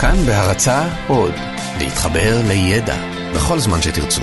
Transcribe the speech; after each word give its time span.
כאן 0.00 0.16
בהרצה 0.26 0.88
עוד, 1.08 1.34
להתחבר 1.78 2.40
לידע 2.48 2.96
בכל 3.34 3.58
זמן 3.58 3.82
שתרצו. 3.82 4.22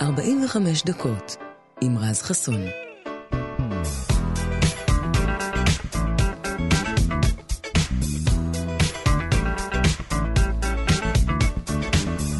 45 0.00 0.84
דקות 0.84 1.36
עם 1.80 1.98
רז 1.98 2.22
חסון. 2.22 2.60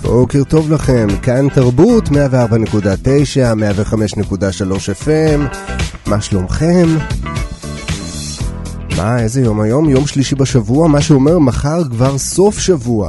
בוקר 0.03 0.45
טוב 0.49 0.73
לכם, 0.73 1.07
כאן 1.23 1.49
תרבות 1.49 2.09
104.9, 2.09 2.13
105.3 2.15 2.17
FM, 5.05 5.41
מה 6.07 6.21
שלומכם? 6.21 6.87
מה, 8.97 9.21
איזה 9.21 9.41
יום 9.41 9.61
היום? 9.61 9.89
יום 9.89 10.07
שלישי 10.07 10.35
בשבוע, 10.35 10.89
מה 10.89 11.03
שאומר 11.03 11.39
מחר 11.39 11.85
כבר 11.85 12.19
סוף 12.19 12.59
שבוע. 12.59 13.09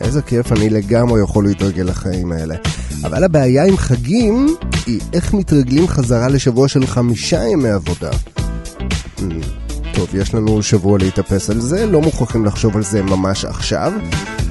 איזה 0.00 0.22
כיף, 0.22 0.52
אני 0.52 0.70
לגמרי 0.70 1.20
יכול 1.20 1.44
להתרגל 1.44 1.82
לחיים 1.82 2.32
האלה. 2.32 2.54
אבל 3.04 3.24
הבעיה 3.24 3.64
עם 3.64 3.76
חגים 3.76 4.56
היא 4.86 5.00
איך 5.12 5.34
מתרגלים 5.34 5.88
חזרה 5.88 6.28
לשבוע 6.28 6.68
של 6.68 6.86
חמישה 6.86 7.44
ימי 7.44 7.68
עבודה. 7.68 8.10
Hmm, 9.18 9.22
טוב, 9.94 10.08
יש 10.14 10.34
לנו 10.34 10.62
שבוע 10.62 10.98
להתאפס 10.98 11.50
על 11.50 11.60
זה, 11.60 11.86
לא 11.86 12.00
מוכרחים 12.00 12.44
לחשוב 12.44 12.76
על 12.76 12.82
זה 12.82 13.02
ממש 13.02 13.44
עכשיו. 13.44 13.92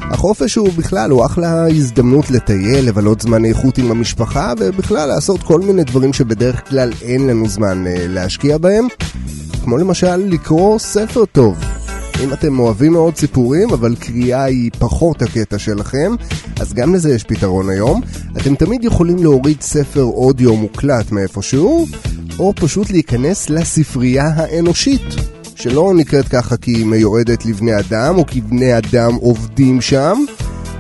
החופש 0.02 0.55
הוא 0.55 0.70
בכלל, 0.77 1.12
הוא 1.12 1.26
אחלה 1.26 1.67
הזדמנות 1.67 2.31
לטייל, 2.31 2.85
לבלות 2.85 3.21
זמן 3.21 3.45
איכות 3.45 3.77
עם 3.77 3.91
המשפחה, 3.91 4.54
ובכלל 4.59 5.07
לעשות 5.07 5.43
כל 5.43 5.62
מיני 5.62 5.84
דברים 5.84 6.13
שבדרך 6.13 6.70
כלל 6.70 6.93
אין 7.02 7.27
לנו 7.27 7.48
זמן 7.48 7.88
אה, 7.88 8.05
להשקיע 8.07 8.57
בהם. 8.57 8.88
כמו 9.65 9.77
למשל 9.77 10.15
לקרוא 10.15 10.79
ספר 10.79 11.25
טוב. 11.25 11.57
אם 12.23 12.33
אתם 12.33 12.59
אוהבים 12.59 12.91
מאוד 12.91 13.15
סיפורים, 13.15 13.69
אבל 13.69 13.95
קריאה 13.99 14.43
היא 14.43 14.71
פחות 14.79 15.21
הקטע 15.21 15.59
שלכם, 15.59 16.15
אז 16.59 16.73
גם 16.73 16.95
לזה 16.95 17.15
יש 17.15 17.23
פתרון 17.23 17.70
היום. 17.70 18.01
אתם 18.37 18.55
תמיד 18.55 18.84
יכולים 18.84 19.23
להוריד 19.23 19.62
ספר 19.62 20.03
אודיו 20.03 20.55
מוקלט 20.55 21.12
מאיפשהו, 21.12 21.87
או 22.40 22.53
פשוט 22.55 22.90
להיכנס 22.90 23.49
לספרייה 23.49 24.27
האנושית. 24.35 25.15
שלא 25.55 25.93
נקראת 25.95 26.27
ככה 26.27 26.57
כי 26.57 26.71
היא 26.71 26.85
מיועדת 26.85 27.45
לבני 27.45 27.79
אדם, 27.79 28.18
או 28.18 28.25
כי 28.25 28.41
בני 28.41 28.77
אדם 28.77 29.15
עובדים 29.15 29.81
שם, 29.81 30.18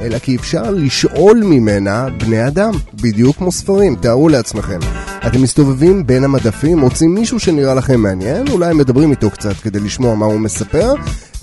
אלא 0.01 0.19
כי 0.19 0.35
אפשר 0.35 0.71
לשאול 0.71 1.41
ממנה 1.45 2.07
בני 2.25 2.47
אדם, 2.47 2.71
בדיוק 2.93 3.37
כמו 3.37 3.51
ספרים, 3.51 3.95
תארו 3.95 4.29
לעצמכם. 4.29 4.79
אתם 5.27 5.41
מסתובבים 5.41 6.07
בין 6.07 6.23
המדפים, 6.23 6.77
מוצאים 6.77 7.13
מישהו 7.13 7.39
שנראה 7.39 7.73
לכם 7.73 7.99
מעניין, 7.99 8.47
אולי 8.47 8.73
מדברים 8.73 9.11
איתו 9.11 9.31
קצת 9.31 9.53
כדי 9.53 9.79
לשמוע 9.79 10.15
מה 10.15 10.25
הוא 10.25 10.39
מספר, 10.39 10.93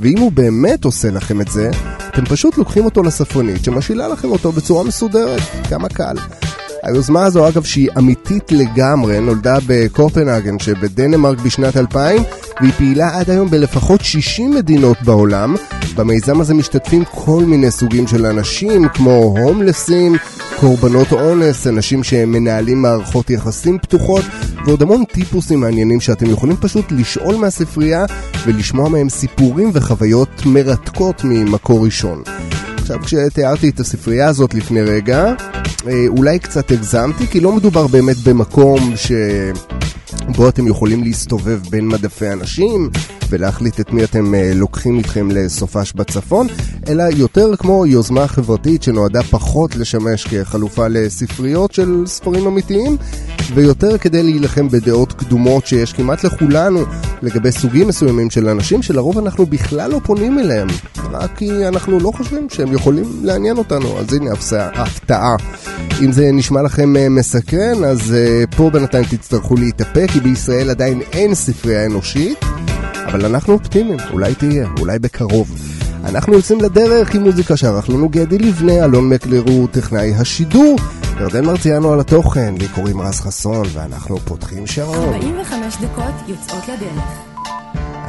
ואם 0.01 0.19
הוא 0.19 0.33
באמת 0.33 0.85
עושה 0.85 1.11
לכם 1.11 1.41
את 1.41 1.49
זה, 1.49 1.71
אתם 2.09 2.25
פשוט 2.25 2.59
לוקחים 2.59 2.85
אותו 2.85 3.03
לספרנית 3.03 3.65
שמשאילה 3.65 4.09
לכם 4.09 4.31
אותו 4.31 4.53
בצורה 4.53 4.85
מסודרת, 4.85 5.41
כמה 5.69 5.89
קל. 5.89 6.17
היוזמה 6.83 7.25
הזו 7.25 7.49
אגב 7.49 7.65
שהיא 7.65 7.89
אמיתית 7.99 8.53
לגמרי, 8.53 9.21
נולדה 9.21 9.59
בקופנהגן 9.67 10.59
שבדנמרק 10.59 11.39
בשנת 11.39 11.77
2000 11.77 12.23
והיא 12.63 12.73
פעילה 12.73 13.19
עד 13.19 13.31
היום 13.31 13.51
בלפחות 13.51 14.01
60 14.01 14.51
מדינות 14.51 14.97
בעולם. 15.03 15.55
במיזם 15.97 16.41
הזה 16.41 16.55
משתתפים 16.55 17.05
כל 17.05 17.45
מיני 17.47 17.71
סוגים 17.71 18.07
של 18.07 18.27
אנשים 18.27 18.89
כמו 18.89 19.11
הומלסים, 19.11 20.17
קורבנות 20.61 21.13
אונס, 21.13 21.67
אנשים 21.67 22.05
שמנהלים 22.05 22.83
מערכות 22.83 23.31
יחסים 23.31 23.79
פתוחות 23.79 24.25
ועוד 24.67 24.83
המון 24.83 25.05
טיפוסים 25.05 25.61
מעניינים 25.61 26.01
שאתם 26.01 26.31
יכולים 26.31 26.57
פשוט 26.57 26.93
לשאול 26.93 27.35
מהספרייה 27.37 28.05
ולשמוע 28.47 28.89
מהם 28.89 29.09
סיפורים 29.09 29.71
וחוויות 29.73 30.43
מרתקות 30.47 31.25
ממקור 31.25 31.85
ראשון. 31.85 32.23
עכשיו 32.83 33.01
כשתיארתי 33.03 33.69
את 33.69 33.81
הספרייה 33.81 34.29
הזאת 34.29 34.55
לפני 34.55 34.81
רגע, 34.81 35.35
אה, 35.87 36.05
אולי 36.09 36.39
קצת 36.39 36.71
הגזמתי, 36.71 37.27
כי 37.27 37.41
לא 37.41 37.53
מדובר 37.53 37.87
באמת 37.87 38.17
במקום 38.17 38.97
ש... 38.97 39.13
בו 40.37 40.49
אתם 40.49 40.67
יכולים 40.67 41.03
להסתובב 41.03 41.61
בין 41.71 41.89
מדפי 41.89 42.33
אנשים 42.33 42.91
ולהחליט 43.31 43.81
את 43.81 43.93
מי 43.93 44.05
אתם 44.05 44.35
אה, 44.35 44.53
לוקחים 44.55 44.99
איתכם 44.99 45.31
לסופש 45.31 45.93
בצפון, 45.93 46.47
אלא 46.89 47.05
יותר 47.17 47.57
כמו 47.57 47.87
יוזמה 47.87 48.29
חברתית 48.29 48.83
שנועדה 48.83 49.23
פחות 49.23 49.77
לשמש 49.77 50.27
כחלופה 50.27 50.89
לספריות 50.89 51.73
של 51.73 52.03
ספרים 52.07 52.47
אמיתיים, 52.47 52.97
ויותר 53.55 53.99
כדי 53.99 54.23
להילחם 54.23 54.69
בדעות 54.69 55.13
קדומות 55.13 55.67
שיש 55.67 55.93
כמעט 55.93 56.25
לכולנו 56.25 56.85
לגבי 57.23 57.53
סוגים 57.53 57.89
מסוימים 57.89 58.31
של 58.31 58.49
אנשים 58.49 58.83
שלרוב 58.83 59.19
אנחנו 59.19 59.47
בכלל 59.47 59.91
לא 59.91 60.01
פונים 60.05 60.39
אליהם, 60.39 60.69
רק 61.11 61.31
כי 61.37 61.69
אנחנו 61.69 61.99
לא 62.01 62.13
חושבים 62.17 62.47
שהם 62.51 62.73
יכולים 62.73 63.05
לעניין 63.23 63.57
אותנו, 63.57 63.99
אז 63.99 64.13
הנה 64.13 64.31
הפתעה. 64.75 65.37
אם 66.05 66.13
זה 66.13 66.31
נשמע 66.33 66.63
לכם 66.63 66.97
אה, 66.97 67.09
מסקרן, 67.09 67.85
אז 67.85 68.15
אה, 68.15 68.45
פה 68.57 68.71
בינתיים 68.71 69.05
תצטרכו 69.05 69.57
להתאפק, 69.57 70.07
כי 70.13 70.21
בישראל 70.21 70.71
עדיין 70.71 71.01
אין 71.13 71.35
ספרייה 71.35 71.87
אנושית. 71.87 72.39
אבל 73.07 73.25
אנחנו 73.25 73.53
אופטימיים, 73.53 73.99
אולי 74.13 74.35
תהיה, 74.35 74.69
אולי 74.79 74.99
בקרוב. 74.99 75.51
אנחנו 76.05 76.33
יוצאים 76.33 76.61
לדרך 76.61 77.15
עם 77.15 77.23
מוזיקה 77.23 77.57
שערך 77.57 77.89
לנו 77.89 78.09
גדי 78.09 78.39
לבנה, 78.39 78.85
אלון 78.85 79.09
מקלר 79.09 79.43
הוא 79.47 79.69
טכנאי 79.71 80.15
השידור, 80.15 80.77
ירדן 81.23 81.45
מרציאנו 81.45 81.93
על 81.93 82.01
התוכן, 82.01 82.55
לי 82.59 82.69
קוראים 82.69 83.01
רז 83.01 83.21
חסון, 83.21 83.67
ואנחנו 83.73 84.19
פותחים 84.19 84.67
שעון. 84.67 85.15
45 85.15 85.77
דקות 85.77 86.15
יוצאות 86.29 86.69
לדרך. 86.69 87.05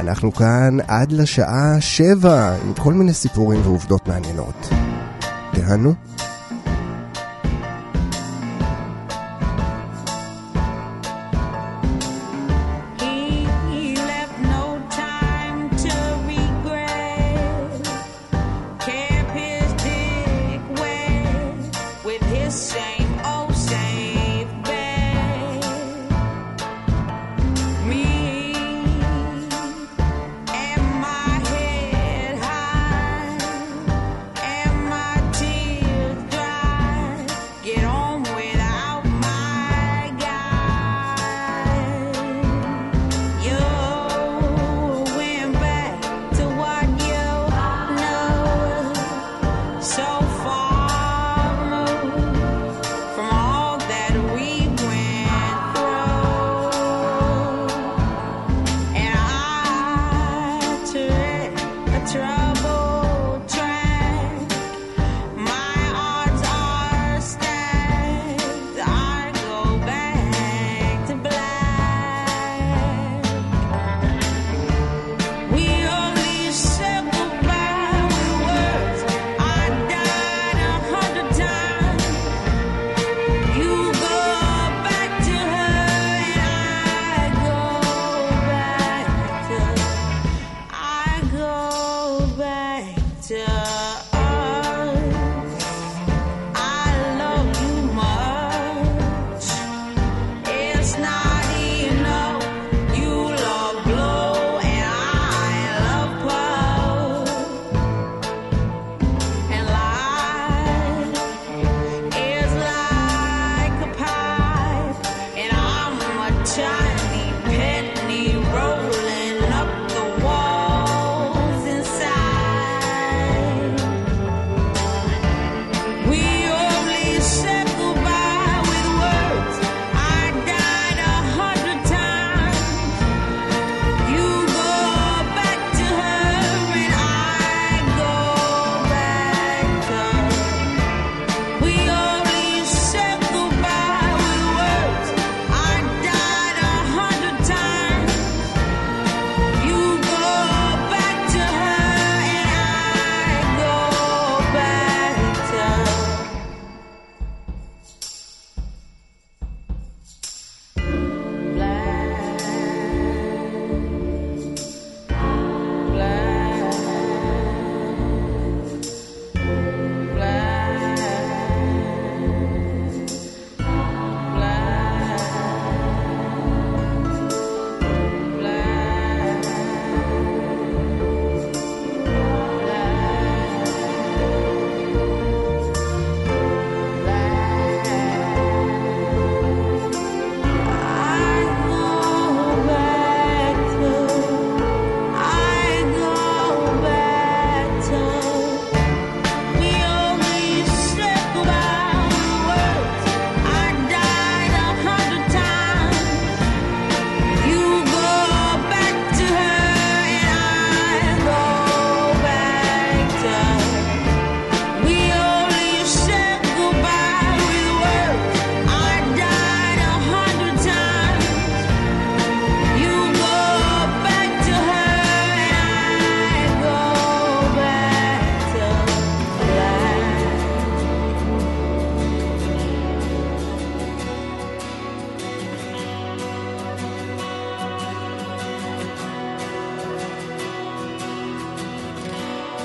אנחנו 0.00 0.32
כאן 0.32 0.76
עד 0.88 1.12
לשעה 1.12 1.80
שבע, 1.80 2.56
עם 2.64 2.74
כל 2.74 2.92
מיני 2.92 3.12
סיפורים 3.12 3.60
ועובדות 3.64 4.08
מעניינות. 4.08 4.68
תהנו. 5.52 5.94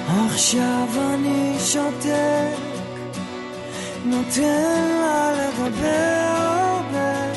עכשיו 0.10 0.88
אני 1.14 1.56
שותק, 1.60 2.58
נותן 4.06 4.88
לה 5.02 5.32
לדבר 5.32 6.26
הרבה, 6.36 7.32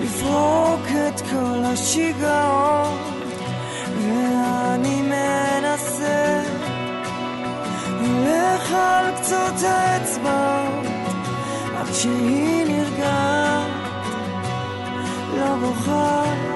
לפרוק 0.00 0.86
את 1.08 1.20
כל 1.20 1.62
השיגעון, 1.64 2.98
ואני 3.96 5.02
מנסה, 5.02 6.42
הולך 8.00 8.72
על 8.72 9.04
קצות 9.16 9.62
האצבעות, 9.62 10.86
עד 11.76 11.94
שהיא 11.94 12.64
נרגעת, 12.66 13.70
לא 15.36 15.56
בוכה. 15.60 16.49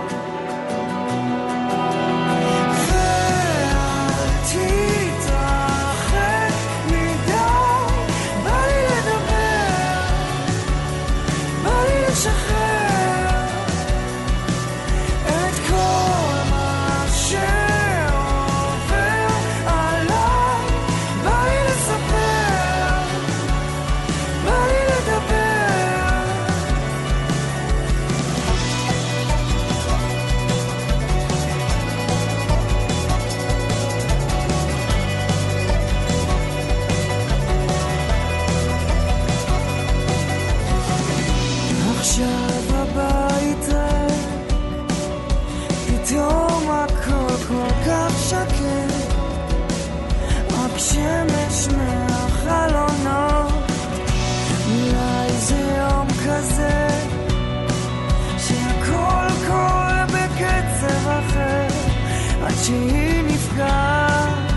עד 62.47 62.55
שהיא 62.65 63.23
נפגעת 63.23 64.53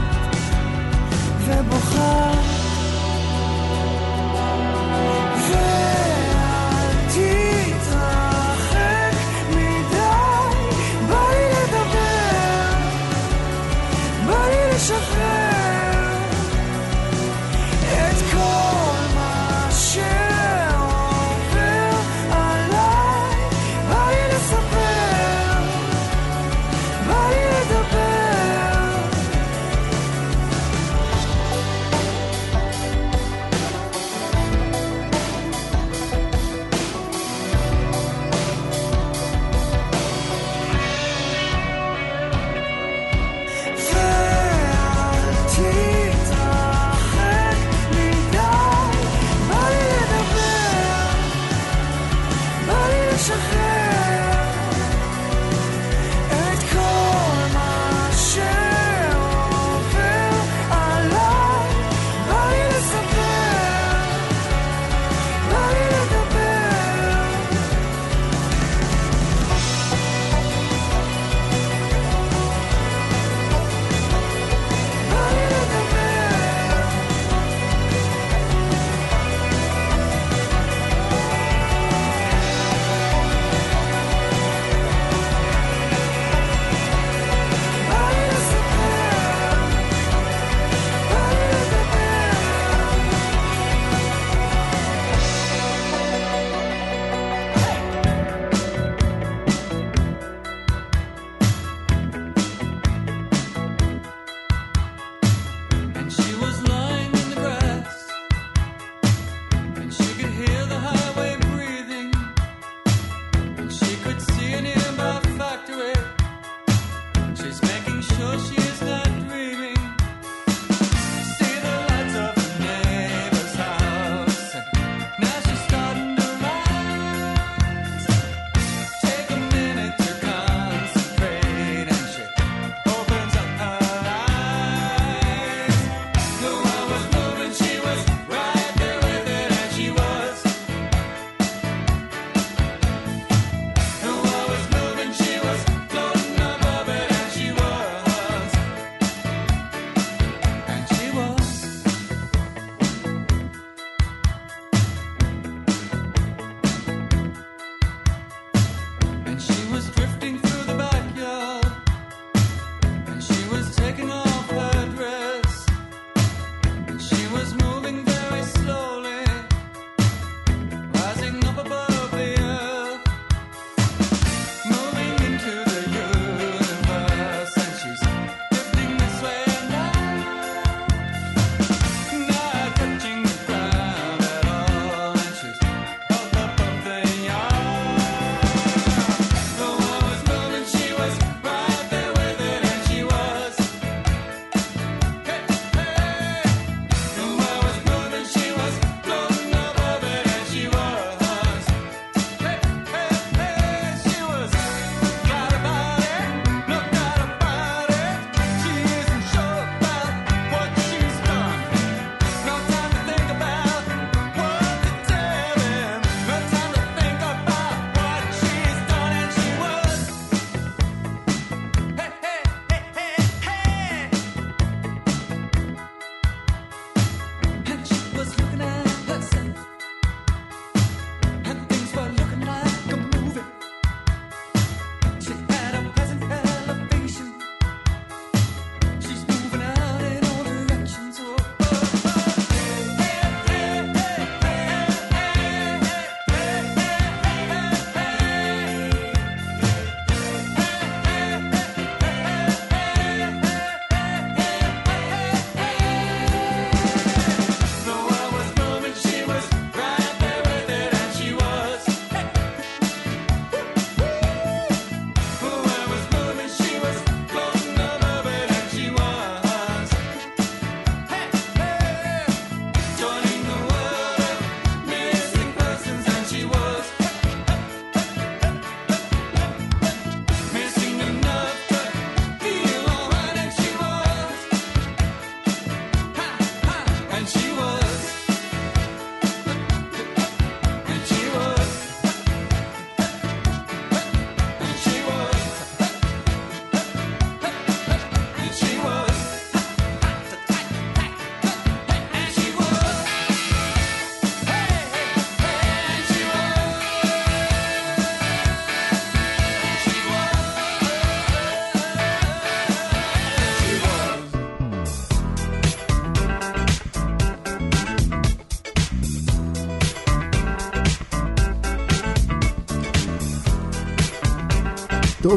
ובוכה. 1.46 2.56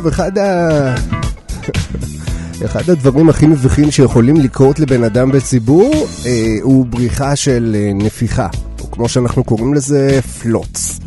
טוב, 0.03 0.07
אחד 0.07 0.39
ה... 0.39 0.95
אחד 2.65 2.91
הדברים 2.91 3.29
הכי 3.29 3.47
מביכים 3.47 3.91
שיכולים 3.91 4.37
לקרות 4.37 4.79
לבן 4.79 5.05
אדם 5.05 5.33
בציבור 5.33 6.07
אה, 6.27 6.57
הוא 6.63 6.87
בריחה 6.87 7.37
של 7.37 7.77
אה, 7.79 7.91
נפיחה, 7.95 8.49
או 8.81 8.91
כמו 8.91 9.09
שאנחנו 9.09 9.45
קוראים 9.45 9.75
לזה, 9.75 10.21
פלוץ. 10.43 11.01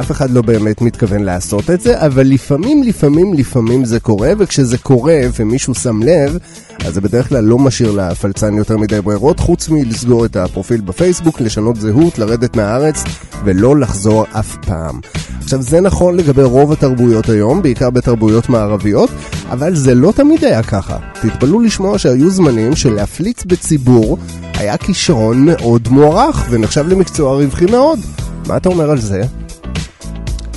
אף 0.00 0.10
אחד 0.10 0.30
לא 0.30 0.42
באמת 0.42 0.82
מתכוון 0.82 1.22
לעשות 1.22 1.70
את 1.70 1.80
זה, 1.80 2.06
אבל 2.06 2.26
לפעמים, 2.26 2.82
לפעמים, 2.82 3.34
לפעמים 3.34 3.84
זה 3.84 4.00
קורה, 4.00 4.32
וכשזה 4.38 4.78
קורה 4.78 5.20
ומישהו 5.38 5.74
שם 5.74 6.02
לב, 6.02 6.38
אז 6.86 6.94
זה 6.94 7.00
בדרך 7.00 7.28
כלל 7.28 7.44
לא 7.44 7.58
משאיר 7.58 7.92
לפלצן 7.92 8.54
יותר 8.54 8.76
מדי 8.76 9.00
ברירות, 9.00 9.40
חוץ 9.40 9.68
מלסגור 9.68 10.24
את 10.24 10.36
הפרופיל 10.36 10.80
בפייסבוק, 10.80 11.40
לשנות 11.40 11.76
זהות, 11.76 12.18
לרדת 12.18 12.56
מהארץ, 12.56 13.04
ולא 13.44 13.76
לחזור 13.76 14.24
אף 14.32 14.56
פעם. 14.66 15.00
עכשיו, 15.42 15.62
זה 15.62 15.80
נכון 15.80 16.16
לגבי 16.16 16.42
רוב 16.42 16.72
התרבויות 16.72 17.28
היום, 17.28 17.62
בעיקר 17.62 17.90
בתרבויות 17.90 18.48
מערביות, 18.48 19.10
אבל 19.50 19.74
זה 19.76 19.94
לא 19.94 20.12
תמיד 20.16 20.44
היה 20.44 20.62
ככה. 20.62 20.96
תתפלאו 21.22 21.60
לשמוע 21.60 21.98
שהיו 21.98 22.30
זמנים 22.30 22.76
שלהפליץ 22.76 23.44
בציבור 23.44 24.18
היה 24.54 24.76
כישרון 24.76 25.44
מאוד 25.44 25.88
מוערך, 25.90 26.46
ונחשב 26.50 26.88
למקצוע 26.88 27.34
רווחי 27.34 27.66
מאוד. 27.66 27.98
מה 28.46 28.56
אתה 28.56 28.68
אומר 28.68 28.90
על 28.90 29.00
זה? 29.00 29.22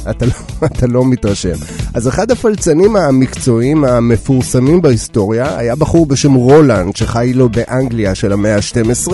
אתה 0.09 0.25
לא, 0.25 0.31
אתה 0.65 0.87
לא 0.87 1.05
מתרשם. 1.05 1.55
אז 1.93 2.08
אחד 2.08 2.31
הפלצנים 2.31 2.96
המקצועיים 2.96 3.86
המפורסמים 3.86 4.81
בהיסטוריה 4.81 5.58
היה 5.58 5.75
בחור 5.75 6.05
בשם 6.05 6.34
רולנד, 6.34 6.96
שחי 6.96 7.31
לו 7.36 7.50
באנגליה 7.50 8.15
של 8.15 8.34
המאה 8.34 8.55
ה-12, 8.55 9.12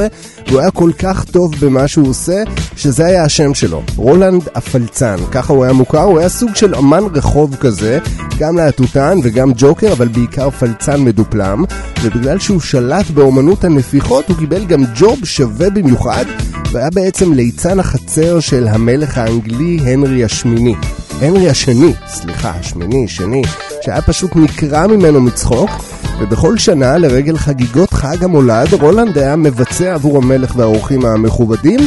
והוא 0.48 0.60
היה 0.60 0.72
כל 0.72 0.92
כך 1.00 1.24
טוב 1.24 1.56
במה 1.60 1.88
שהוא 1.88 2.10
עושה, 2.10 2.44
שזה 2.76 3.06
היה 3.06 3.24
השם 3.24 3.54
שלו. 3.54 3.84
רולנד 3.96 4.42
הפלצן, 4.56 5.16
ככה 5.32 5.54
הוא 5.54 5.64
היה 5.64 5.74
מוכר, 5.74 6.04
הוא 6.04 6.20
היה 6.20 6.30
סוג 6.30 6.56
של 6.56 6.76
אמן 6.76 7.04
רחוב 7.14 7.56
כזה, 7.56 8.00
גם 8.40 8.58
להטוטן 8.58 9.20
וגם 9.24 9.52
ג'וקר, 9.58 9.92
אבל 9.92 10.08
בעיקר 10.08 10.50
פלצן 10.50 11.02
מדופלם, 11.02 11.64
ובגלל 12.04 12.40
שהוא 12.40 12.60
שלט 12.60 13.10
באומנות 13.10 13.64
הנפיחות, 13.64 14.30
הוא 14.30 14.38
קיבל 14.38 14.66
גם 14.66 14.84
ג'וב 14.96 15.20
שווה 15.26 15.70
במיוחד, 15.70 16.26
והיה 16.72 16.90
בעצם 16.90 17.34
ליצן 17.34 17.80
החצר 17.80 18.40
של 18.40 18.68
המלך 18.68 19.18
האנגלי 19.18 19.80
הנרי 19.84 20.24
השמיני. 20.24 20.76
הנרי 21.22 21.50
השני, 21.50 21.94
סליחה, 22.08 22.64
שני, 23.08 23.42
שהיה 23.82 24.02
פשוט 24.02 24.32
נקרע 24.36 24.88
ממנו 24.88 25.22
מצחוק, 25.22 25.70
ובכל 26.20 26.58
שנה, 26.58 26.98
לרגל 26.98 27.38
חגיגות 27.38 27.94
חג 27.94 28.24
המולד, 28.24 28.74
רולנד 28.74 29.18
היה 29.18 29.36
מבצע 29.36 29.94
עבור 29.94 30.18
המלך 30.18 30.56
והאורחים 30.56 31.06
המכובדים 31.06 31.80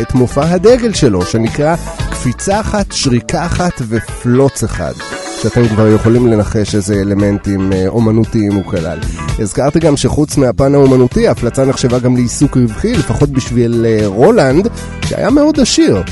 את 0.00 0.14
מופע 0.14 0.50
הדגל 0.50 0.92
שלו, 0.92 1.26
שנקרא 1.26 1.76
קפיצה 2.10 2.60
אחת, 2.60 2.92
שריקה 2.92 3.46
אחת 3.46 3.82
ופלוץ 3.88 4.62
אחד. 4.62 4.92
שאתם 5.42 5.68
כבר 5.68 5.88
יכולים 5.88 6.26
לנחש 6.26 6.74
איזה 6.74 6.94
אלמנטים 6.94 7.72
אה, 7.72 7.88
אומנותיים 7.88 8.52
הוא 8.54 8.64
כלל. 8.64 8.98
הזכרתי 9.38 9.78
גם 9.78 9.96
שחוץ 9.96 10.36
מהפן 10.36 10.74
האומנותי, 10.74 11.28
ההפלצה 11.28 11.64
נחשבה 11.64 11.98
גם 11.98 12.16
לעיסוק 12.16 12.56
רווחי, 12.56 12.94
לפחות 12.94 13.30
בשביל 13.30 13.86
אה, 13.88 14.06
רולנד, 14.06 14.68
שהיה 15.06 15.30
מאוד 15.30 15.60
עשיר. 15.60 16.02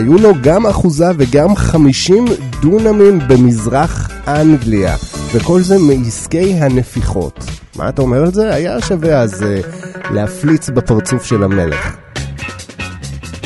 היו 0.00 0.18
לו 0.18 0.32
גם 0.42 0.66
אחוזה 0.66 1.06
וגם 1.18 1.56
50 1.56 2.24
דונמים 2.60 3.18
במזרח 3.28 4.10
אנגליה, 4.28 4.96
וכל 5.34 5.60
זה 5.60 5.78
מעסקי 5.78 6.54
הנפיחות. 6.54 7.44
מה 7.76 7.88
אתה 7.88 8.02
אומר 8.02 8.22
על 8.22 8.32
זה? 8.32 8.54
היה 8.54 8.80
שווה 8.80 9.20
אז 9.20 9.42
uh, 9.42 9.66
להפליץ 10.10 10.68
בפרצוף 10.70 11.24
של 11.24 11.42
המלך. 11.42 11.96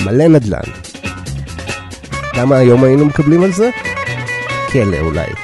מלא 0.04 0.28
נדל"ן. 0.28 0.70
כמה 2.32 2.56
היום 2.56 2.84
היינו 2.84 3.04
מקבלים 3.04 3.42
על 3.42 3.52
זה? 3.52 3.70
כלא 4.72 4.98
אולי. 5.00 5.43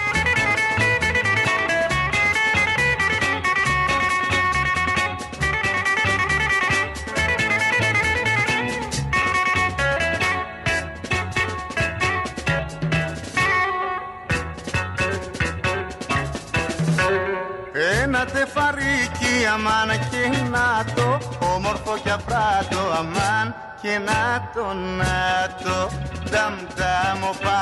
Το 24.54 24.72
να 24.98 25.48
το. 25.62 25.90
Δαμ 26.30 26.54
δαμ 26.78 27.22
οπα, 27.30 27.58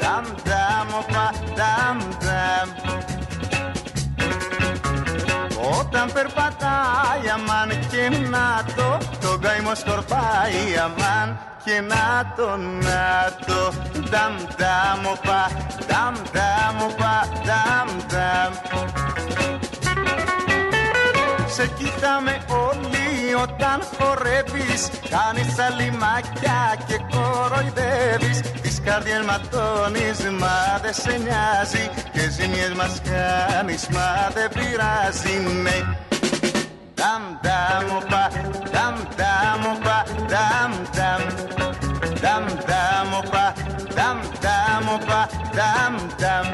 δαμ 0.00 0.24
δαμ 0.44 0.88
οπα, 1.00 1.30
δαμ 1.58 1.98
δαμ. 2.24 2.68
Όταν 5.78 6.12
περπατάει 6.12 7.28
αμάν 7.34 7.68
και 7.90 8.08
να 8.30 8.64
το 8.76 8.98
Το 9.20 9.38
καημό 9.38 9.74
σκορπάει 9.74 10.62
αμάν 10.84 11.38
και 11.64 11.80
να 11.80 12.32
το 12.36 12.56
να 12.56 13.04
το. 13.46 13.72
Δαμ 14.10 14.34
δαμ 14.58 15.06
οπα, 15.12 15.42
δαμ 15.88 16.14
δαμ 16.34 16.76
οπα, 16.88 17.16
δαμ 17.46 17.88
δαμ. 18.12 18.52
Σε 21.46 21.66
κοιτάμε 21.66 22.42
όλοι 22.48 23.01
όταν 23.34 23.78
χορεύεις 23.98 24.88
κάνεις 25.10 25.58
αλιμάκια 25.58 26.60
και 26.86 26.98
κοροϊδεύεις. 27.12 28.40
Τις 28.62 28.80
καρδιές 28.84 29.22
ματώνεις 29.26 30.18
μα 30.40 30.78
δεν 30.82 30.94
σε 30.94 31.14
νοιάζει. 31.24 31.90
Και 32.12 32.30
ζημιές 32.30 32.72
μας 32.76 33.00
κάνεις 33.10 33.88
μα 33.88 34.08
δεν 34.34 34.48
πειράζει. 34.54 35.36
Ναι. 35.62 35.78
Dam 37.02 37.24
dam 37.46 37.86
όπα, 37.96 38.30
dam 38.74 38.96
dam 39.18 39.62
όπα, 39.72 40.04
dam 40.32 40.72
dam 40.96 41.22
Dam 42.22 42.44
dam 42.68 43.08
όπα, 43.20 43.52
dam 43.96 44.18
dam 44.44 44.84
όπα, 44.94 45.28
dam 45.56 45.94
dam 46.20 46.46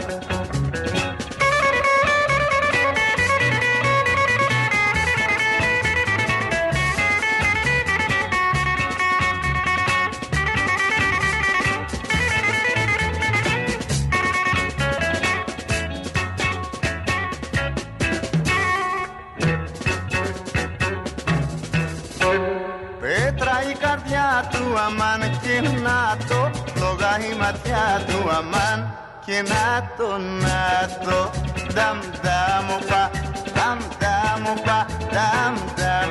αμάν 24.87 25.21
και 25.43 25.61
να 25.85 26.17
το 26.29 26.51
Φλόγα 26.75 27.13
η 27.31 27.37
ματιά 27.41 27.87
του 28.07 28.31
αμάν 28.39 28.79
και 29.25 29.43
να 29.53 29.91
το 29.97 30.19
να 30.43 30.61
το. 31.05 31.31
Δαμ 31.75 31.99
δαμ 32.23 32.67
οπα, 32.77 33.11
δαμ 33.55 33.79
δαμ 34.01 34.43
οπα, 34.53 34.87
δαμ 35.15 35.55
δαμ. 35.79 36.11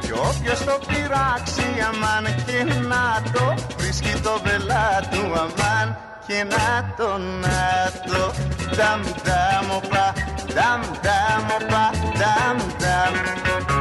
Κι 0.00 0.12
όποιος 0.12 0.64
το 0.64 0.78
πειράξει 0.86 1.66
αμάν 1.88 2.24
και 2.46 2.64
να 2.64 3.30
το 3.32 3.54
Βρίσκει 3.76 4.20
το 4.22 4.40
βελά 4.44 5.00
του 5.10 5.22
αμάν 5.42 5.96
και 6.26 6.44
να 6.44 6.94
το 6.96 7.18
να 7.42 7.90
το. 8.10 8.32
Δαμ 8.76 9.02
δαμ 9.24 9.70
οπα, 9.76 10.12
δαμ 10.54 10.80
δαμ 11.04 11.44
οπα, 11.56 11.90
δαμ 12.20 12.58
δαμ 12.78 13.79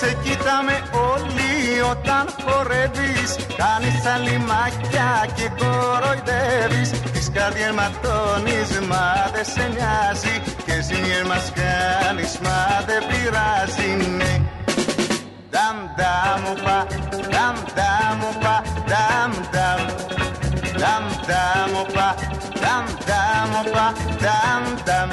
σε 0.00 0.16
κοίταμε 0.22 0.76
όλοι 1.12 1.80
όταν 1.90 2.24
χορεύεις. 2.44 3.30
Κάνεις 3.60 4.02
τα 4.02 4.14
και 5.36 5.48
κοροϊδεύεις. 5.60 6.90
Τις 7.12 7.30
καρδιές 7.34 7.72
ματώνεις 7.78 8.70
μα 8.88 9.06
δεν 9.34 9.44
σε 9.54 9.64
νοιάζει. 9.74 10.34
Και 10.66 10.74
ζημιές 10.86 11.22
μας 11.30 11.52
κάνεις 11.58 12.38
μα 12.44 12.58
δεν 12.86 13.02
πειράζει. 13.08 13.90
Ναι. 14.16 14.34
Dam 15.56 15.78
dam 15.98 16.42
upa, 16.52 16.78
dam 17.32 17.56
dam 17.78 18.18
upa, 18.30 18.56
dam 18.90 19.32
dam 19.54 19.80
Dam 20.82 21.04
dam 21.28 21.70
upa, 21.82 22.08
dam 22.62 22.84
dam 23.08 23.50
upa, 23.60 23.86
dam 24.24 24.62
dam 24.86 25.08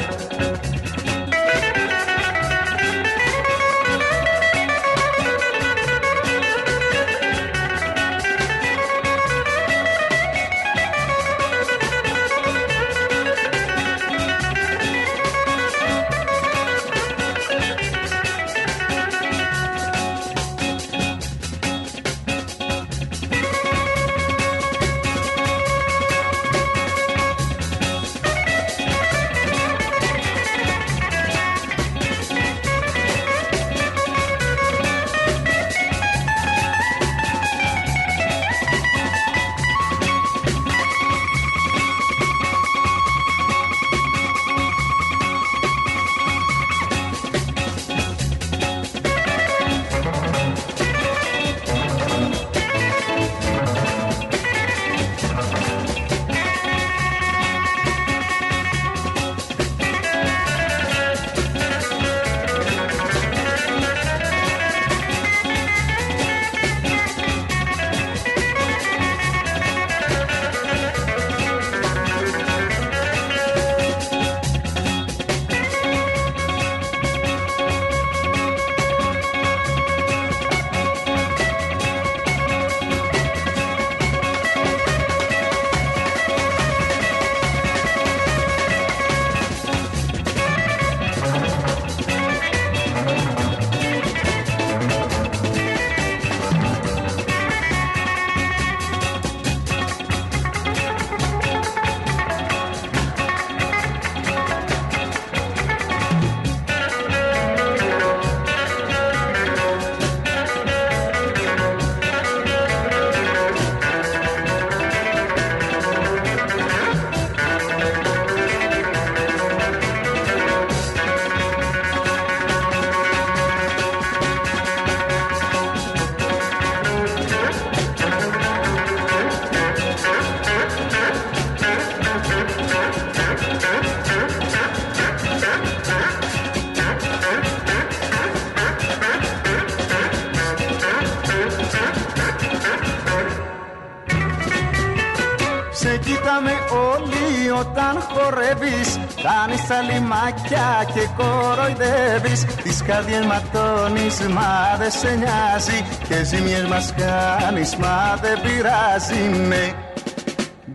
μαλάκια 150.24 150.86
και 150.94 151.08
κοροϊδεύεις 151.18 152.46
Τις 152.46 152.84
καρδιές 152.84 153.26
ματώνεις 153.26 154.20
μα 154.20 154.76
δεν 154.78 154.92
σε 154.92 155.16
νοιάζει 155.16 155.86
Και 156.08 156.24
ζημιές 156.24 156.68
μας 156.68 156.94
κάνεις 156.98 157.76
μα 157.76 158.18
δεν 158.22 158.42
πειράζει 158.42 159.22
ναι 159.48 159.72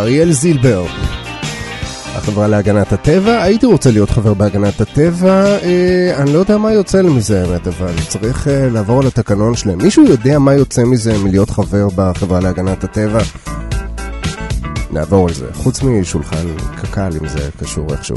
אריאל 0.00 0.32
זילבר, 0.32 0.84
החברה 2.14 2.48
להגנת 2.48 2.92
הטבע. 2.92 3.42
הייתי 3.42 3.66
רוצה 3.66 3.90
להיות 3.90 4.10
חבר 4.10 4.34
בהגנת 4.34 4.80
הטבע, 4.80 5.44
אה, 5.62 6.14
אני 6.16 6.32
לא 6.32 6.38
יודע 6.38 6.58
מה 6.58 6.72
יוצא 6.72 7.02
מזה 7.02 7.42
האמת, 7.42 7.66
אבל 7.66 7.92
צריך 8.08 8.48
אה, 8.48 8.68
לעבור 8.68 9.00
על 9.00 9.06
התקנון 9.06 9.54
שלהם. 9.54 9.78
מישהו 9.78 10.04
יודע 10.04 10.38
מה 10.38 10.54
יוצא 10.54 10.84
מזה 10.84 11.18
מלהיות 11.18 11.50
חבר 11.50 11.88
בחברה 11.94 12.40
להגנת 12.40 12.84
הטבע? 12.84 13.18
נעבור 14.92 15.28
על 15.28 15.34
זה, 15.34 15.46
חוץ 15.54 15.82
משולחן 15.82 16.46
קק"ל 16.76 17.12
אם 17.22 17.28
זה 17.28 17.48
קשור 17.60 17.92
איכשהו. 17.92 18.16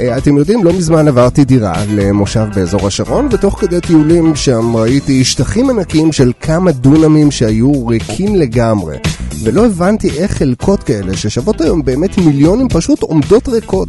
אה, 0.00 0.18
אתם 0.18 0.36
יודעים, 0.36 0.64
לא 0.64 0.72
מזמן 0.72 1.08
עברתי 1.08 1.44
דירה 1.44 1.74
למושב 1.94 2.46
באזור 2.54 2.86
השרון, 2.86 3.28
ותוך 3.30 3.60
כדי 3.60 3.80
טיולים 3.80 4.36
שם 4.36 4.76
ראיתי 4.76 5.24
שטחים 5.24 5.70
ענקיים 5.70 6.12
של 6.12 6.32
כמה 6.40 6.72
דונמים 6.72 7.30
שהיו 7.30 7.86
ריקים 7.86 8.36
לגמרי. 8.36 8.96
ולא 9.44 9.66
הבנתי 9.66 10.10
איך 10.10 10.32
חלקות 10.32 10.82
כאלה, 10.82 11.16
ששוות 11.16 11.60
היום 11.60 11.84
באמת 11.84 12.18
מיליונים, 12.18 12.68
פשוט 12.68 13.02
עומדות 13.02 13.48
ריקות. 13.48 13.88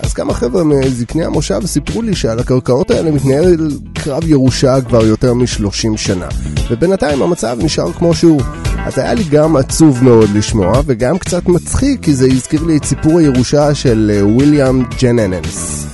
אז 0.00 0.12
כמה 0.14 0.34
חבר'ה 0.34 0.64
מזקני 0.64 1.24
המושב 1.24 1.66
סיפרו 1.66 2.02
לי 2.02 2.14
שעל 2.14 2.38
הקרקעות 2.38 2.90
האלה 2.90 3.10
מתנהל 3.10 3.70
קרב 3.92 4.28
ירושה 4.28 4.80
כבר 4.80 5.06
יותר 5.06 5.34
מ-30 5.34 5.96
שנה. 5.96 6.28
ובינתיים 6.70 7.22
המצב 7.22 7.58
נשאר 7.60 7.92
כמו 7.92 8.14
שהוא. 8.14 8.40
אז 8.86 8.98
היה 8.98 9.14
לי 9.14 9.24
גם 9.24 9.56
עצוב 9.56 10.04
מאוד 10.04 10.30
לשמוע, 10.34 10.82
וגם 10.86 11.18
קצת 11.18 11.48
מצחיק, 11.48 12.02
כי 12.02 12.14
זה 12.14 12.26
הזכיר 12.26 12.62
לי 12.64 12.76
את 12.76 12.84
סיפור 12.84 13.18
הירושה 13.18 13.74
של 13.74 14.12
אה, 14.14 14.26
וויליאם 14.26 14.82
ג'נננס. 15.02 15.86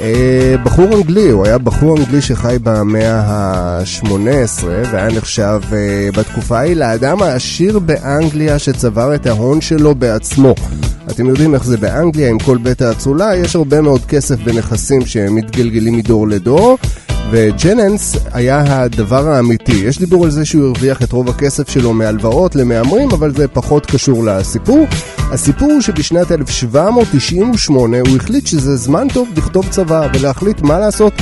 אה, 0.00 0.54
בחור 0.64 0.94
אנגלי, 0.94 1.30
הוא 1.30 1.46
היה 1.46 1.58
בחור 1.58 1.96
אנגלי 1.98 2.20
שחי 2.20 2.56
במאה 2.62 3.20
ה-18 3.20 4.64
והיה 4.64 5.08
נחשב 5.08 5.60
אה, 5.72 6.08
בתקופה 6.16 6.58
ההיא 6.58 6.76
לאדם 6.76 7.22
העשיר 7.22 7.78
באנגליה 7.78 8.58
שצבר 8.58 9.14
את 9.14 9.26
ההון 9.26 9.60
שלו 9.60 9.94
בעצמו. 9.94 10.54
אתם 11.10 11.26
יודעים 11.26 11.54
איך 11.54 11.64
זה 11.64 11.76
באנגליה 11.76 12.30
עם 12.30 12.38
כל 12.38 12.58
בית 12.58 12.82
האצולה, 12.82 13.36
יש 13.36 13.56
הרבה 13.56 13.80
מאוד 13.80 14.04
כסף 14.04 14.36
ונכסים 14.44 15.06
שמתגלגלים 15.06 15.96
מדור 15.96 16.28
לדור. 16.28 16.78
וג'ננס 17.30 18.16
היה 18.32 18.82
הדבר 18.82 19.28
האמיתי. 19.28 19.72
יש 19.72 19.98
דיבור 19.98 20.24
על 20.24 20.30
זה 20.30 20.44
שהוא 20.44 20.64
הרוויח 20.66 21.02
את 21.02 21.12
רוב 21.12 21.28
הכסף 21.28 21.70
שלו 21.70 21.92
מהלוואות 21.92 22.56
למהמרים, 22.56 23.10
אבל 23.10 23.34
זה 23.34 23.48
פחות 23.48 23.86
קשור 23.86 24.24
לסיפור. 24.24 24.86
הסיפור 25.18 25.72
הוא 25.72 25.80
שבשנת 25.80 26.32
1798 26.32 27.96
הוא 28.00 28.16
החליט 28.16 28.46
שזה 28.46 28.76
זמן 28.76 29.06
טוב 29.12 29.28
לכתוב 29.36 29.68
צוואה 29.70 30.08
ולהחליט 30.14 30.60
מה 30.60 30.78
לעשות 30.78 31.12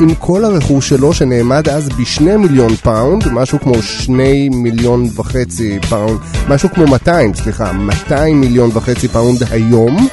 עם 0.00 0.14
כל 0.14 0.44
הרכוש 0.44 0.88
שלו 0.88 1.14
שנאמד 1.14 1.68
אז 1.68 1.88
בשני 1.88 2.36
מיליון 2.36 2.76
פאונד, 2.76 3.28
משהו 3.32 3.60
כמו 3.60 3.82
שני 3.82 4.48
מיליון 4.48 5.08
וחצי 5.14 5.78
פאונד, 5.88 6.20
משהו 6.48 6.68
כמו 6.68 6.86
200, 6.86 7.34
סליחה, 7.34 7.72
200 7.72 8.40
מיליון 8.40 8.70
וחצי 8.72 9.08
פאונד 9.08 9.42
היום. 9.50 10.08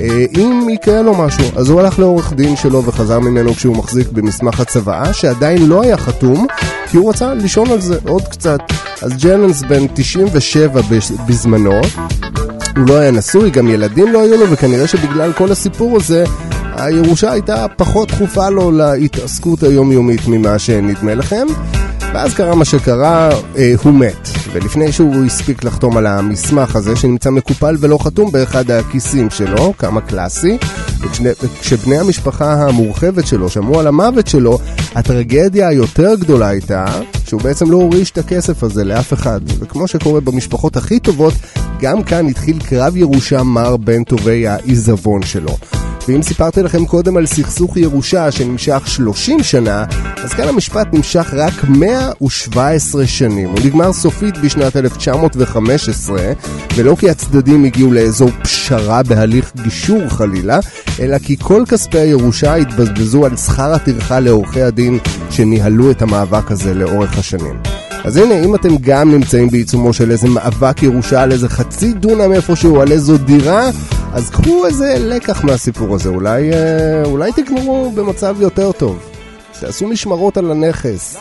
אה, 0.00 0.24
אם 0.36 0.68
יקרה 0.70 1.02
לו 1.02 1.14
משהו. 1.14 1.44
אז 1.56 1.68
הוא 1.68 1.80
הלך 1.80 1.98
לעורך 1.98 2.32
דין 2.32 2.56
שלו 2.56 2.84
וחזר 2.84 3.18
ממנו 3.18 3.54
כשהוא 3.54 3.76
מחזיק 3.76 4.08
במסמך 4.08 4.60
הצוואה, 4.60 5.12
שעדיין 5.12 5.66
לא 5.66 5.82
היה 5.82 5.96
חתום, 5.96 6.46
כי 6.90 6.96
הוא 6.96 7.10
רצה 7.10 7.34
לישון 7.34 7.70
על 7.70 7.80
זה 7.80 7.98
עוד 8.08 8.22
קצת. 8.28 8.60
אז 9.02 9.12
ג'ננס 9.16 9.62
בן 9.62 9.86
97 9.94 10.80
בזמנו, 11.26 11.80
הוא 12.76 12.86
לא 12.88 12.98
היה 12.98 13.10
נשוי, 13.10 13.50
גם 13.50 13.68
ילדים 13.68 14.12
לא 14.12 14.22
היו 14.22 14.36
לו, 14.36 14.50
וכנראה 14.50 14.86
שבגלל 14.86 15.32
כל 15.32 15.52
הסיפור 15.52 15.96
הזה, 15.96 16.24
הירושה 16.76 17.32
הייתה 17.32 17.66
פחות 17.76 18.08
דחופה 18.08 18.48
לו 18.48 18.70
להתעסקות 18.70 19.62
היומיומית 19.62 20.20
ממה 20.28 20.58
שנדמה 20.58 21.14
לכם. 21.14 21.46
ואז 22.14 22.34
קרה 22.34 22.54
מה 22.54 22.64
שקרה, 22.64 23.30
אה, 23.56 23.74
הוא 23.82 23.92
מת. 23.92 24.28
ולפני 24.52 24.92
שהוא 24.92 25.24
הספיק 25.24 25.64
לחתום 25.64 25.96
על 25.96 26.06
המסמך 26.06 26.76
הזה, 26.76 26.96
שנמצא 26.96 27.30
מקופל 27.30 27.76
ולא 27.80 27.98
חתום 27.98 28.32
באחד 28.32 28.70
הכיסים 28.70 29.30
שלו, 29.30 29.72
כמה 29.78 30.00
קלאסי, 30.00 30.58
וכשבני 31.00 31.98
המשפחה 31.98 32.52
המורחבת 32.52 33.26
שלו 33.26 33.48
שמעו 33.48 33.80
על 33.80 33.86
המוות 33.86 34.26
שלו, 34.26 34.58
הטרגדיה 34.94 35.68
היותר 35.68 36.14
גדולה 36.14 36.48
הייתה 36.48 36.84
שהוא 37.26 37.40
בעצם 37.40 37.70
לא 37.70 37.76
הוריש 37.76 38.10
את 38.10 38.18
הכסף 38.18 38.62
הזה 38.62 38.84
לאף 38.84 39.12
אחד. 39.12 39.40
וכמו 39.58 39.88
שקורה 39.88 40.20
במשפחות 40.20 40.76
הכי 40.76 41.00
טובות, 41.00 41.34
גם 41.80 42.02
כאן 42.02 42.28
התחיל 42.28 42.58
קרב 42.68 42.96
ירושה 42.96 43.42
מר 43.42 43.76
בין 43.76 44.04
טובי 44.04 44.46
העיזבון 44.46 45.22
שלו. 45.22 45.56
ואם 46.08 46.22
סיפרתי 46.22 46.62
לכם 46.62 46.86
קודם 46.86 47.16
על 47.16 47.26
סכסוך 47.26 47.76
ירושה 47.76 48.30
שנמשך 48.30 48.82
30 48.86 49.42
שנה, 49.42 49.84
אז 50.24 50.32
כאן 50.32 50.48
המשפט 50.48 50.86
נמשך 50.92 51.34
רק 51.36 51.64
117 51.68 53.06
שנים. 53.06 53.48
הוא 53.48 53.58
נגמר 53.64 53.92
סופית 53.92 54.38
בשנת 54.38 54.76
1915, 54.76 56.32
ולא 56.76 56.96
כי 56.98 57.10
הצדדים 57.10 57.64
הגיעו 57.64 57.92
לאיזו 57.92 58.28
פשרה 58.42 59.02
בהליך 59.02 59.52
גישור 59.62 60.08
חלילה, 60.08 60.58
אלא 61.00 61.18
כי 61.18 61.36
כל 61.36 61.62
כספי 61.68 61.98
הירושה 61.98 62.54
התבזבזו 62.54 63.26
על 63.26 63.36
שכר 63.36 63.72
הטרחה 63.74 64.20
לעורכי 64.20 64.62
הדין 64.62 64.98
שניהלו 65.30 65.90
את 65.90 66.02
המאבק 66.02 66.50
הזה 66.50 66.74
לאורך 66.74 67.18
השנים. 67.18 67.56
אז 68.04 68.16
הנה, 68.16 68.44
אם 68.44 68.54
אתם 68.54 68.76
גם 68.80 69.10
נמצאים 69.10 69.50
בעיצומו 69.50 69.92
של 69.92 70.10
איזה 70.10 70.28
מאבק 70.28 70.82
ירושה 70.82 71.22
על 71.22 71.32
איזה 71.32 71.48
חצי 71.48 71.92
דונם 71.92 72.32
איפשהו, 72.32 72.80
על 72.80 72.92
איזו 72.92 73.18
דירה, 73.18 73.70
אז 74.12 74.30
קחו 74.30 74.66
איזה 74.66 74.94
לקח 74.98 75.44
מהסיפור 75.44 75.94
הזה, 75.94 76.08
אולי, 76.08 76.52
אה, 76.52 77.02
אולי 77.04 77.32
תגמרו 77.32 77.90
במצב 77.94 78.36
יותר 78.40 78.72
טוב. 78.72 79.10
תעשו 79.60 79.88
משמרות 79.88 80.36
על 80.36 80.50
הנכס. 80.50 81.16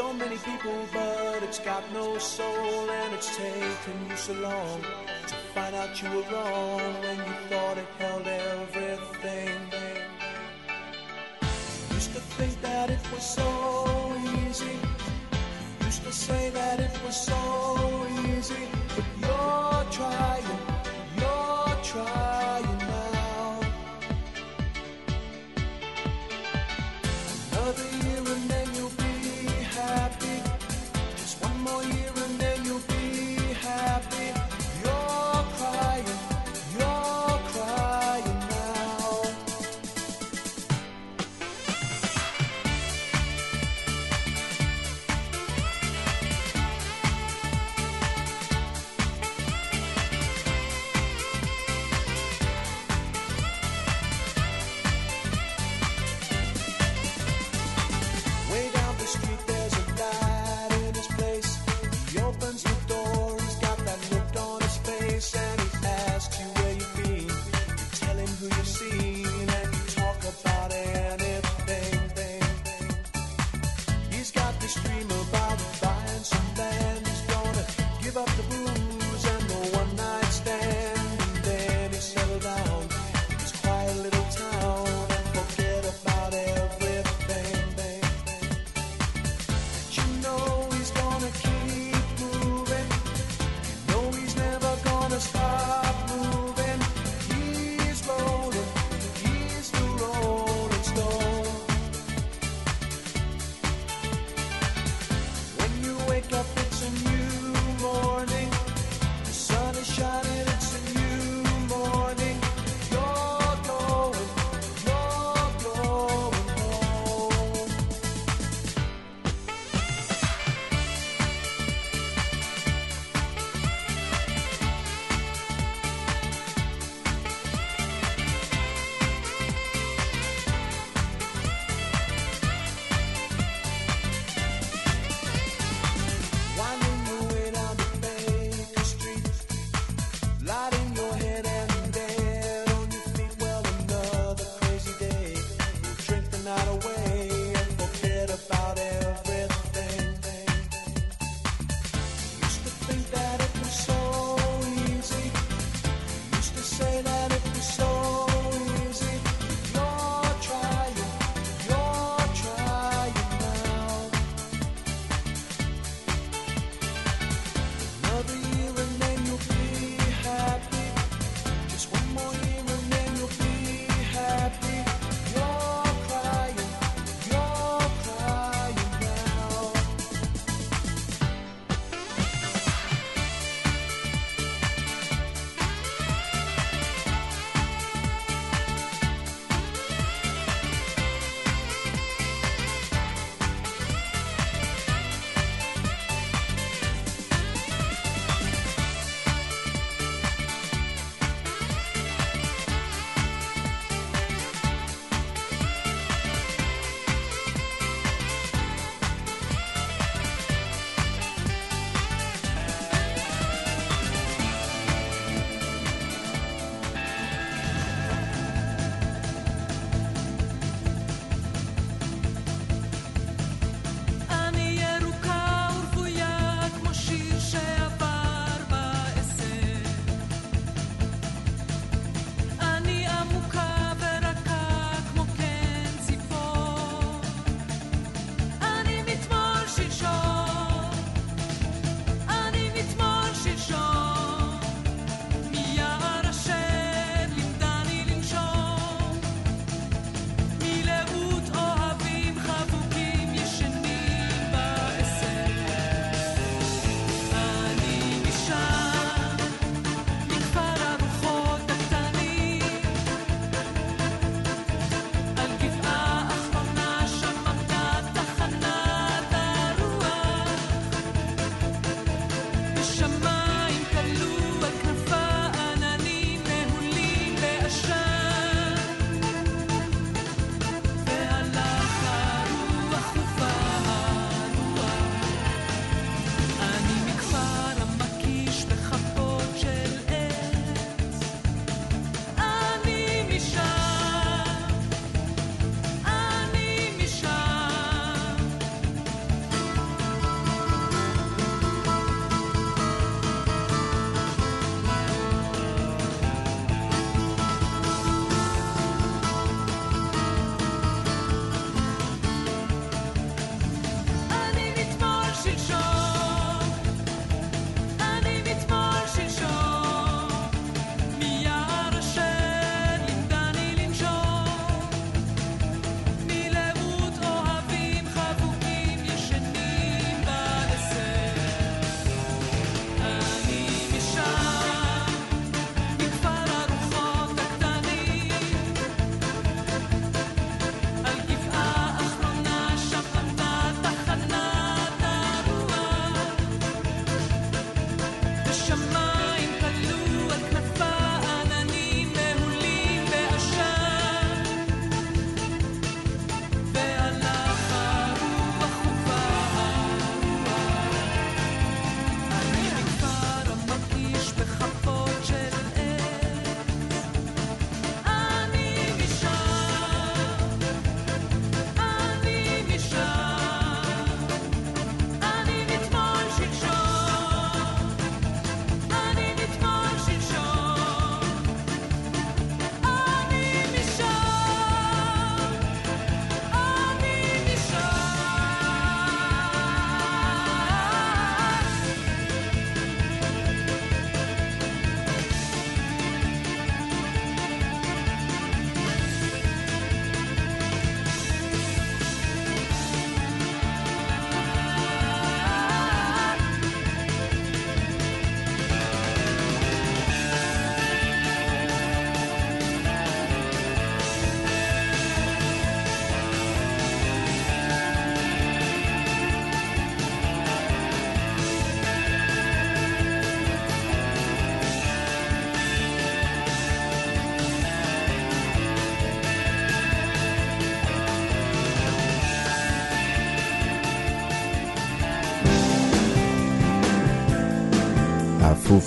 so 0.00 0.12
many 0.12 0.38
people, 0.38 0.80
but 0.92 1.38
it's 1.46 1.60
got 1.60 1.84
no 1.92 2.18
soul, 2.18 2.90
and 2.90 3.14
it's 3.14 3.30
taken 3.36 3.96
you 4.08 4.16
so 4.16 4.32
long. 4.32 4.80
find 5.54 5.76
out 5.76 6.02
you 6.02 6.08
were 6.10 6.22
wrong 6.32 7.00
when 7.02 7.16
you 7.16 7.34
thought 7.48 7.78
it 7.78 7.86
held 8.00 8.26
everything. 8.26 9.60
Used 11.92 12.12
to 12.12 12.20
think 12.36 12.60
that 12.60 12.90
it 12.90 12.98
was 13.12 13.24
so 13.24 14.16
easy. 14.48 14.76
Used 15.82 16.02
to 16.02 16.12
say 16.12 16.50
that 16.50 16.80
it 16.80 16.98
was 17.06 17.16
so 17.16 18.06
easy. 18.26 18.66
But 18.96 19.04
you're 19.22 19.86
trying, 19.92 20.44
you're 21.20 21.76
trying. 21.84 22.33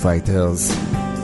Fighters. 0.01 0.71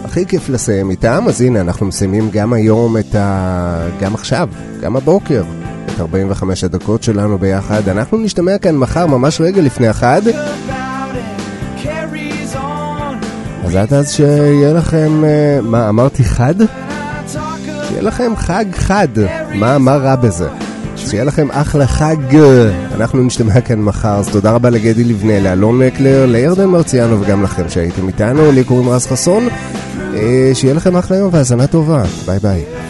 הכי 0.03 0.25
כיף 0.25 0.49
לסיים 0.49 0.89
איתם, 0.89 1.25
אז 1.27 1.41
הנה 1.41 1.61
אנחנו 1.61 1.85
מסיימים 1.85 2.29
גם 2.31 2.53
היום 2.53 2.97
את 2.97 3.15
ה... 3.15 3.87
גם 3.99 4.13
עכשיו, 4.13 4.49
גם 4.81 4.95
הבוקר, 4.95 5.43
את 5.85 5.99
45 5.99 6.63
הדקות 6.63 7.03
שלנו 7.03 7.37
ביחד. 7.37 7.89
אנחנו 7.89 8.17
נשתמע 8.17 8.57
כאן 8.57 8.75
מחר, 8.75 9.05
ממש 9.05 9.41
רגע 9.41 9.61
לפני 9.61 9.87
החד. 9.87 10.21
אז 13.65 13.75
עד 13.75 13.93
אז 13.93 14.11
שיהיה 14.11 14.73
לכם, 14.73 15.23
אה, 15.25 15.59
מה 15.61 15.89
אמרתי 15.89 16.23
חד? 16.23 16.55
שיהיה 17.87 18.01
לכם 18.01 18.31
חג 18.35 18.65
חד, 18.73 19.07
מה, 19.55 19.77
מה 19.77 19.95
רע 19.95 20.15
בזה? 20.15 20.62
שיהיה 21.09 21.23
לכם 21.23 21.51
אחלה 21.51 21.87
חג, 21.87 22.15
אנחנו 22.95 23.23
נשתמע 23.23 23.61
כאן 23.61 23.79
מחר, 23.81 24.15
אז 24.15 24.29
תודה 24.29 24.51
רבה 24.51 24.69
לגדי 24.69 25.03
לבנה, 25.03 25.39
לאלון 25.39 25.79
מקלר, 25.79 26.25
לירדן 26.25 26.65
מרציאנו 26.65 27.21
וגם 27.21 27.43
לכם 27.43 27.69
שהייתם 27.69 28.07
איתנו, 28.07 28.51
לי 28.51 28.63
קוראים 28.63 28.89
רז 28.89 29.07
חסון, 29.07 29.47
אה, 30.15 30.51
שיהיה 30.53 30.73
לכם 30.73 30.97
אחלה 30.97 31.17
יום 31.17 31.29
והאזנה 31.33 31.67
טובה, 31.67 32.03
ביי 32.25 32.39
ביי. 32.39 32.82